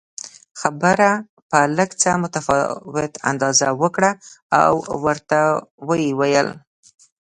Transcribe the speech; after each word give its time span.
خبره 0.61 1.09
په 1.49 1.57
لږ 1.77 1.89
څه 2.01 2.11
متفاوت 2.23 3.13
انداز 3.29 3.57
وکړه 3.81 4.11
او 4.65 4.73
ورته 5.05 5.39
ویې 5.87 6.11
ویل 6.19 6.49